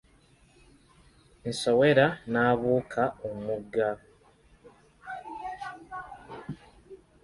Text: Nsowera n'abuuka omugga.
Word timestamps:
Nsowera 1.49 2.07
n'abuuka 2.31 3.03
omugga. 3.29 3.89